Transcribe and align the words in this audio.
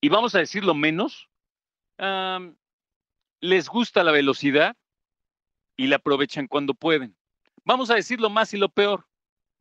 y 0.00 0.08
vamos 0.08 0.34
a 0.34 0.38
decirlo 0.38 0.74
menos, 0.74 1.28
les 3.40 3.68
gusta 3.68 4.04
la 4.04 4.12
velocidad 4.12 4.76
y 5.76 5.86
la 5.86 5.96
aprovechan 5.96 6.46
cuando 6.46 6.74
pueden. 6.74 7.16
Vamos 7.64 7.90
a 7.90 7.94
decir 7.94 8.20
lo 8.20 8.30
más 8.30 8.52
y 8.54 8.58
lo 8.58 8.68
peor. 8.68 9.06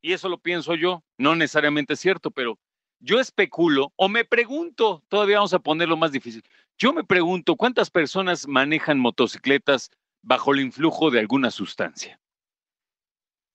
Y 0.02 0.14
eso 0.14 0.28
lo 0.30 0.38
pienso 0.38 0.76
yo. 0.76 1.04
No 1.18 1.36
necesariamente 1.36 1.94
es 1.94 2.00
cierto, 2.00 2.32
pero 2.32 2.60
yo 3.00 3.20
especulo 3.20 3.94
o 3.96 4.10
me 4.10 4.26
pregunto, 4.26 5.04
todavía 5.08 5.38
vamos 5.38 5.54
a 5.54 5.60
ponerlo 5.60 5.98
más 5.98 6.12
difícil. 6.12 6.44
Yo 6.78 6.94
me 6.94 7.04
pregunto 7.04 7.56
cuántas 7.56 7.90
personas 7.90 8.48
manejan 8.48 9.00
motocicletas 9.00 9.92
bajo 10.22 10.54
el 10.54 10.62
influjo 10.62 11.12
de 11.12 11.20
alguna 11.20 11.52
sustancia. 11.52 12.20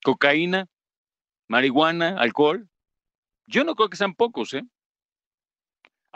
Cocaína, 0.05 0.69
marihuana, 1.49 2.19
alcohol. 2.19 2.69
Yo 3.47 3.65
no 3.65 3.75
creo 3.75 3.89
que 3.89 3.97
sean 3.97 4.15
pocos, 4.15 4.55
¿eh? 4.55 4.65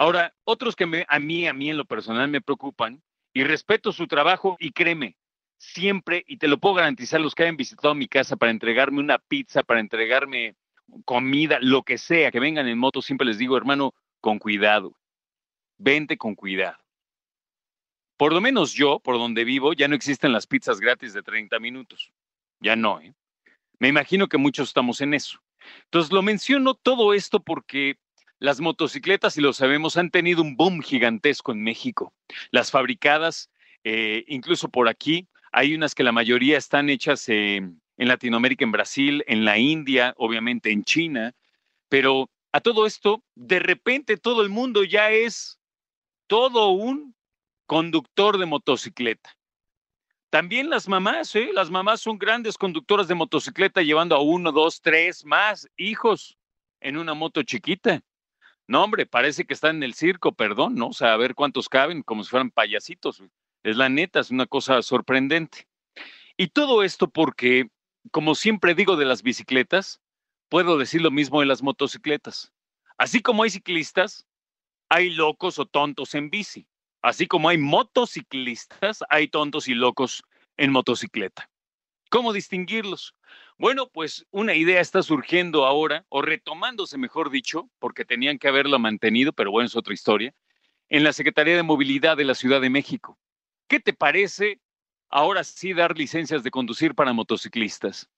Ahora, 0.02 0.34
otros 0.42 0.74
que 0.74 0.82
a 0.82 1.20
mí, 1.20 1.46
a 1.46 1.52
mí 1.52 1.70
en 1.70 1.76
lo 1.76 1.84
personal 1.84 2.26
me 2.26 2.40
preocupan 2.40 3.00
y 3.32 3.44
respeto 3.44 3.92
su 3.92 4.08
trabajo 4.08 4.56
y 4.58 4.72
créeme, 4.72 5.16
siempre, 5.58 6.24
y 6.26 6.38
te 6.38 6.48
lo 6.48 6.58
puedo 6.58 6.74
garantizar, 6.74 7.20
los 7.20 7.36
que 7.36 7.44
hayan 7.44 7.56
visitado 7.56 7.94
mi 7.94 8.08
casa 8.08 8.34
para 8.34 8.50
entregarme 8.50 8.98
una 8.98 9.18
pizza, 9.18 9.62
para 9.62 9.78
entregarme 9.78 10.56
comida, 11.04 11.58
lo 11.60 11.84
que 11.84 11.98
sea, 11.98 12.32
que 12.32 12.40
vengan 12.40 12.66
en 12.66 12.78
moto, 12.78 13.00
siempre 13.00 13.28
les 13.28 13.38
digo, 13.38 13.56
hermano, 13.56 13.94
con 14.20 14.40
cuidado, 14.40 14.98
vente 15.78 16.18
con 16.18 16.34
cuidado. 16.34 16.78
Por 18.16 18.32
lo 18.32 18.40
menos 18.40 18.72
yo, 18.72 18.98
por 18.98 19.18
donde 19.18 19.44
vivo, 19.44 19.72
ya 19.72 19.86
no 19.86 19.94
existen 19.94 20.32
las 20.32 20.48
pizzas 20.48 20.80
gratis 20.80 21.12
de 21.12 21.22
30 21.22 21.60
minutos. 21.60 22.10
Ya 22.58 22.74
no, 22.74 23.00
¿eh? 23.00 23.14
Me 23.78 23.86
imagino 23.86 24.26
que 24.26 24.36
muchos 24.36 24.66
estamos 24.66 25.00
en 25.00 25.14
eso. 25.14 25.38
Entonces 25.84 26.10
lo 26.10 26.22
menciono 26.22 26.74
todo 26.74 27.14
esto 27.14 27.38
porque 27.38 28.00
las 28.42 28.60
motocicletas, 28.60 29.38
y 29.38 29.40
lo 29.40 29.52
sabemos, 29.52 29.96
han 29.96 30.10
tenido 30.10 30.42
un 30.42 30.56
boom 30.56 30.82
gigantesco 30.82 31.52
en 31.52 31.62
México. 31.62 32.12
Las 32.50 32.72
fabricadas, 32.72 33.50
eh, 33.84 34.24
incluso 34.26 34.68
por 34.68 34.88
aquí, 34.88 35.28
hay 35.52 35.76
unas 35.76 35.94
que 35.94 36.02
la 36.02 36.10
mayoría 36.10 36.58
están 36.58 36.90
hechas 36.90 37.28
en 37.28 37.80
Latinoamérica, 37.96 38.64
en 38.64 38.72
Brasil, 38.72 39.24
en 39.28 39.44
la 39.44 39.58
India, 39.58 40.12
obviamente 40.16 40.72
en 40.72 40.82
China, 40.82 41.34
pero 41.88 42.28
a 42.50 42.60
todo 42.60 42.84
esto, 42.84 43.22
de 43.36 43.60
repente 43.60 44.16
todo 44.16 44.42
el 44.42 44.48
mundo 44.48 44.82
ya 44.82 45.12
es 45.12 45.60
todo 46.26 46.70
un 46.70 47.14
conductor 47.66 48.38
de 48.38 48.46
motocicleta. 48.46 49.36
También 50.30 50.68
las 50.68 50.88
mamás, 50.88 51.36
¿eh? 51.36 51.50
las 51.52 51.70
mamás 51.70 52.00
son 52.00 52.18
grandes 52.18 52.58
conductoras 52.58 53.06
de 53.06 53.14
motocicleta 53.14 53.82
llevando 53.82 54.16
a 54.16 54.20
uno, 54.20 54.50
dos, 54.50 54.80
tres 54.80 55.24
más 55.24 55.68
hijos 55.76 56.36
en 56.80 56.96
una 56.96 57.14
moto 57.14 57.44
chiquita. 57.44 58.02
No, 58.68 58.84
hombre, 58.84 59.06
parece 59.06 59.44
que 59.44 59.54
están 59.54 59.76
en 59.76 59.82
el 59.82 59.94
circo, 59.94 60.32
perdón, 60.32 60.76
¿no? 60.76 60.88
O 60.88 60.92
sea, 60.92 61.12
a 61.12 61.16
ver 61.16 61.34
cuántos 61.34 61.68
caben, 61.68 62.02
como 62.02 62.22
si 62.24 62.30
fueran 62.30 62.50
payasitos. 62.50 63.22
Es 63.62 63.76
la 63.76 63.88
neta, 63.88 64.20
es 64.20 64.30
una 64.30 64.46
cosa 64.46 64.82
sorprendente. 64.82 65.66
Y 66.36 66.48
todo 66.48 66.82
esto 66.82 67.08
porque, 67.08 67.68
como 68.10 68.34
siempre 68.34 68.74
digo 68.74 68.96
de 68.96 69.04
las 69.04 69.22
bicicletas, 69.22 70.00
puedo 70.48 70.78
decir 70.78 71.02
lo 71.02 71.10
mismo 71.10 71.40
de 71.40 71.46
las 71.46 71.62
motocicletas. 71.62 72.52
Así 72.98 73.20
como 73.20 73.42
hay 73.42 73.50
ciclistas, 73.50 74.26
hay 74.88 75.10
locos 75.10 75.58
o 75.58 75.66
tontos 75.66 76.14
en 76.14 76.30
bici. 76.30 76.66
Así 77.02 77.26
como 77.26 77.48
hay 77.48 77.58
motociclistas, 77.58 79.02
hay 79.08 79.28
tontos 79.28 79.68
y 79.68 79.74
locos 79.74 80.22
en 80.56 80.70
motocicleta. 80.70 81.50
¿Cómo 82.12 82.34
distinguirlos? 82.34 83.14
Bueno, 83.56 83.88
pues 83.88 84.26
una 84.30 84.54
idea 84.54 84.82
está 84.82 85.02
surgiendo 85.02 85.64
ahora, 85.64 86.04
o 86.10 86.20
retomándose, 86.20 86.98
mejor 86.98 87.30
dicho, 87.30 87.70
porque 87.78 88.04
tenían 88.04 88.38
que 88.38 88.48
haberla 88.48 88.76
mantenido, 88.76 89.32
pero 89.32 89.50
bueno, 89.50 89.66
es 89.66 89.76
otra 89.76 89.94
historia, 89.94 90.34
en 90.90 91.04
la 91.04 91.14
Secretaría 91.14 91.56
de 91.56 91.62
Movilidad 91.62 92.18
de 92.18 92.26
la 92.26 92.34
Ciudad 92.34 92.60
de 92.60 92.68
México. 92.68 93.18
¿Qué 93.66 93.80
te 93.80 93.94
parece 93.94 94.60
ahora 95.08 95.42
sí 95.42 95.72
dar 95.72 95.96
licencias 95.96 96.42
de 96.42 96.50
conducir 96.50 96.94
para 96.94 97.14
motociclistas? 97.14 98.10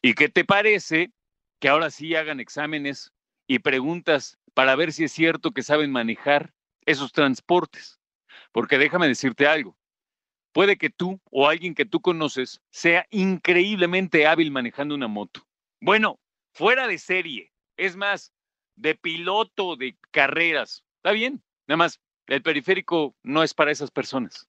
¿Y 0.00 0.14
qué 0.14 0.28
te 0.28 0.44
parece 0.44 1.10
que 1.58 1.68
ahora 1.68 1.90
sí 1.90 2.14
hagan 2.14 2.38
exámenes 2.38 3.10
y 3.48 3.58
preguntas 3.58 4.38
para 4.54 4.76
ver 4.76 4.92
si 4.92 5.02
es 5.02 5.12
cierto 5.12 5.50
que 5.50 5.64
saben 5.64 5.90
manejar 5.90 6.54
esos 6.86 7.10
transportes? 7.10 7.98
Porque 8.52 8.78
déjame 8.78 9.08
decirte 9.08 9.48
algo, 9.48 9.76
Puede 10.54 10.76
que 10.76 10.88
tú 10.88 11.20
o 11.32 11.48
alguien 11.48 11.74
que 11.74 11.84
tú 11.84 12.00
conoces 12.00 12.62
sea 12.70 13.08
increíblemente 13.10 14.28
hábil 14.28 14.52
manejando 14.52 14.94
una 14.94 15.08
moto. 15.08 15.44
Bueno, 15.80 16.20
fuera 16.52 16.86
de 16.86 16.98
serie, 16.98 17.52
es 17.76 17.96
más, 17.96 18.32
de 18.76 18.94
piloto 18.94 19.74
de 19.74 19.96
carreras. 20.12 20.84
Está 20.98 21.10
bien, 21.10 21.42
nada 21.66 21.78
más, 21.78 22.00
el 22.28 22.40
periférico 22.40 23.16
no 23.24 23.42
es 23.42 23.52
para 23.52 23.72
esas 23.72 23.90
personas. 23.90 24.48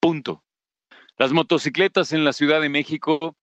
Punto. 0.00 0.42
Las 1.16 1.32
motocicletas 1.32 2.12
en 2.12 2.24
la 2.24 2.32
Ciudad 2.32 2.60
de 2.60 2.68
México 2.68 3.36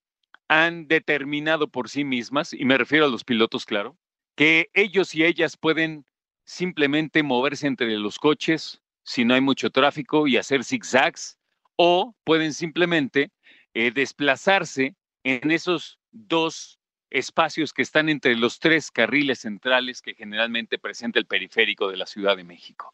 han 0.50 0.90
determinado 0.90 1.70
por 1.70 1.88
sí 1.88 2.04
mismas, 2.04 2.52
y 2.52 2.66
me 2.66 2.78
refiero 2.78 3.06
a 3.06 3.10
los 3.10 3.24
pilotos, 3.24 3.66
claro, 3.66 3.98
que 4.36 4.70
ellos 4.74 5.16
y 5.16 5.24
ellas 5.24 5.56
pueden 5.56 6.06
simplemente 6.44 7.24
moverse 7.24 7.68
entre 7.68 7.98
los 8.00 8.20
coches 8.20 8.82
si 9.06 9.24
no 9.24 9.34
hay 9.34 9.42
mucho 9.42 9.70
tráfico 9.70 10.28
y 10.28 10.36
hacer 10.36 10.66
zigzags 10.66 11.40
o 11.76 12.16
pueden 12.24 12.54
simplemente 12.54 13.32
eh, 13.74 13.92
desplazarse 13.92 14.96
en 15.24 15.52
esos 15.52 16.00
dos 16.12 16.80
espacios 17.10 17.74
que 17.74 17.82
están 17.82 18.10
entre 18.10 18.36
los 18.36 18.60
tres 18.60 18.92
carriles 18.92 19.40
centrales 19.42 20.02
que 20.02 20.16
generalmente 20.16 20.80
presenta 20.80 21.20
el 21.20 21.26
periférico 21.26 21.90
de 21.90 21.98
la 21.98 22.06
Ciudad 22.06 22.36
de 22.36 22.44
México. 22.44 22.94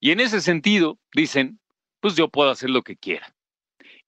Y 0.00 0.10
en 0.10 0.20
ese 0.20 0.40
sentido, 0.40 0.98
dicen, 1.14 1.60
pues 2.00 2.16
yo 2.16 2.28
puedo 2.28 2.50
hacer 2.50 2.70
lo 2.70 2.82
que 2.82 2.96
quiera. 2.96 3.34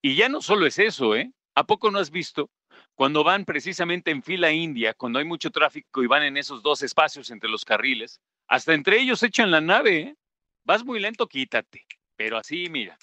Y 0.02 0.16
ya 0.16 0.28
no 0.28 0.40
solo 0.42 0.66
es 0.66 0.78
eso, 0.78 1.16
¿eh? 1.16 1.32
¿A 1.54 1.64
poco 1.64 1.90
no 1.90 1.98
has 1.98 2.10
visto 2.10 2.50
cuando 2.94 3.22
van 3.22 3.44
precisamente 3.44 4.10
en 4.10 4.22
fila 4.22 4.50
india, 4.52 4.92
cuando 4.92 5.20
hay 5.20 5.24
mucho 5.24 5.50
tráfico 5.50 6.02
y 6.02 6.08
van 6.08 6.24
en 6.24 6.36
esos 6.36 6.62
dos 6.62 6.82
espacios 6.82 7.30
entre 7.30 7.48
los 7.48 7.64
carriles, 7.64 8.20
hasta 8.48 8.74
entre 8.74 9.00
ellos 9.00 9.22
echan 9.22 9.50
la 9.50 9.60
nave, 9.60 10.00
¿eh? 10.00 10.16
Vas 10.64 10.84
muy 10.84 11.00
lento, 11.00 11.28
quítate. 11.28 11.86
Pero 12.16 12.36
así, 12.36 12.68
mira, 12.68 12.98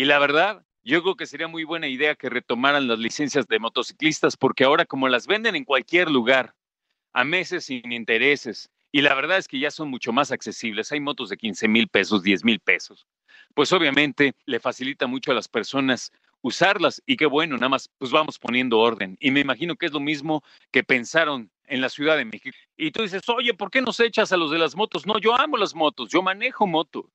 y 0.00 0.06
la 0.06 0.18
verdad, 0.18 0.64
yo 0.82 1.02
creo 1.02 1.14
que 1.14 1.26
sería 1.26 1.46
muy 1.46 1.64
buena 1.64 1.86
idea 1.86 2.14
que 2.14 2.30
retomaran 2.30 2.88
las 2.88 2.98
licencias 2.98 3.46
de 3.46 3.58
motociclistas, 3.58 4.34
porque 4.34 4.64
ahora 4.64 4.86
como 4.86 5.10
las 5.10 5.26
venden 5.26 5.56
en 5.56 5.66
cualquier 5.66 6.10
lugar, 6.10 6.54
a 7.12 7.22
meses 7.22 7.66
sin 7.66 7.92
intereses, 7.92 8.70
y 8.92 9.02
la 9.02 9.12
verdad 9.12 9.36
es 9.36 9.46
que 9.46 9.58
ya 9.58 9.70
son 9.70 9.90
mucho 9.90 10.10
más 10.10 10.32
accesibles, 10.32 10.90
hay 10.90 11.00
motos 11.00 11.28
de 11.28 11.36
15 11.36 11.68
mil 11.68 11.86
pesos, 11.88 12.22
10 12.22 12.46
mil 12.46 12.60
pesos, 12.60 13.06
pues 13.52 13.74
obviamente 13.74 14.32
le 14.46 14.58
facilita 14.58 15.06
mucho 15.06 15.32
a 15.32 15.34
las 15.34 15.48
personas 15.48 16.12
usarlas 16.40 17.02
y 17.04 17.18
qué 17.18 17.26
bueno, 17.26 17.56
nada 17.56 17.68
más 17.68 17.90
pues 17.98 18.10
vamos 18.10 18.38
poniendo 18.38 18.78
orden. 18.78 19.18
Y 19.20 19.32
me 19.32 19.40
imagino 19.40 19.76
que 19.76 19.84
es 19.84 19.92
lo 19.92 20.00
mismo 20.00 20.42
que 20.70 20.82
pensaron 20.82 21.50
en 21.66 21.82
la 21.82 21.90
Ciudad 21.90 22.16
de 22.16 22.24
México. 22.24 22.56
Y 22.78 22.90
tú 22.90 23.02
dices, 23.02 23.28
oye, 23.28 23.52
¿por 23.52 23.70
qué 23.70 23.82
nos 23.82 24.00
echas 24.00 24.32
a 24.32 24.38
los 24.38 24.50
de 24.50 24.56
las 24.56 24.74
motos? 24.74 25.04
No, 25.04 25.18
yo 25.18 25.38
amo 25.38 25.58
las 25.58 25.74
motos, 25.74 26.08
yo 26.10 26.22
manejo 26.22 26.66
moto. 26.66 27.12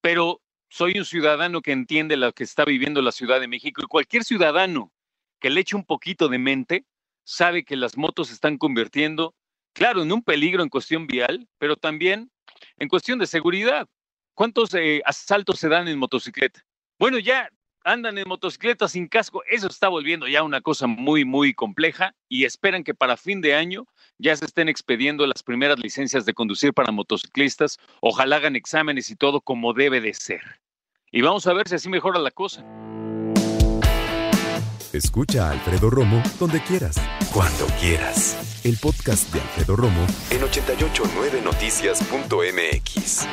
Pero 0.00 0.40
soy 0.74 0.98
un 0.98 1.04
ciudadano 1.04 1.62
que 1.62 1.70
entiende 1.70 2.16
lo 2.16 2.32
que 2.32 2.42
está 2.42 2.64
viviendo 2.64 3.00
la 3.00 3.12
Ciudad 3.12 3.38
de 3.38 3.46
México 3.46 3.80
y 3.80 3.86
cualquier 3.86 4.24
ciudadano 4.24 4.92
que 5.38 5.48
le 5.48 5.60
eche 5.60 5.76
un 5.76 5.84
poquito 5.84 6.26
de 6.28 6.38
mente 6.38 6.84
sabe 7.22 7.64
que 7.64 7.76
las 7.76 7.96
motos 7.96 8.26
se 8.26 8.34
están 8.34 8.58
convirtiendo, 8.58 9.36
claro, 9.72 10.02
en 10.02 10.10
un 10.10 10.24
peligro 10.24 10.64
en 10.64 10.68
cuestión 10.68 11.06
vial, 11.06 11.46
pero 11.58 11.76
también 11.76 12.32
en 12.76 12.88
cuestión 12.88 13.20
de 13.20 13.26
seguridad. 13.26 13.86
¿Cuántos 14.34 14.74
eh, 14.74 15.00
asaltos 15.04 15.60
se 15.60 15.68
dan 15.68 15.86
en 15.86 15.96
motocicleta? 15.96 16.66
Bueno, 16.98 17.20
ya 17.20 17.48
andan 17.84 18.18
en 18.18 18.26
motocicleta 18.26 18.88
sin 18.88 19.06
casco. 19.06 19.44
Eso 19.48 19.68
está 19.68 19.88
volviendo 19.88 20.26
ya 20.26 20.42
una 20.42 20.60
cosa 20.60 20.86
muy, 20.86 21.24
muy 21.24 21.54
compleja 21.54 22.16
y 22.28 22.44
esperan 22.44 22.82
que 22.82 22.94
para 22.94 23.16
fin 23.16 23.40
de 23.40 23.54
año 23.54 23.86
ya 24.18 24.34
se 24.34 24.46
estén 24.46 24.68
expediendo 24.68 25.26
las 25.26 25.42
primeras 25.42 25.78
licencias 25.78 26.24
de 26.24 26.34
conducir 26.34 26.72
para 26.72 26.90
motociclistas. 26.90 27.78
Ojalá 28.00 28.36
hagan 28.36 28.56
exámenes 28.56 29.10
y 29.10 29.16
todo 29.16 29.40
como 29.40 29.72
debe 29.74 30.00
de 30.00 30.14
ser. 30.14 30.63
Y 31.16 31.22
vamos 31.22 31.46
a 31.46 31.52
ver 31.52 31.68
si 31.68 31.76
así 31.76 31.88
mejora 31.88 32.18
la 32.18 32.32
cosa. 32.32 32.64
Escucha 34.92 35.48
a 35.48 35.52
Alfredo 35.52 35.88
Romo 35.88 36.20
donde 36.40 36.60
quieras, 36.60 36.96
cuando 37.32 37.66
quieras. 37.80 38.60
El 38.64 38.76
podcast 38.78 39.32
de 39.32 39.40
Alfredo 39.40 39.76
Romo 39.76 40.04
en 40.30 40.40
889noticias.mx. 40.40 43.28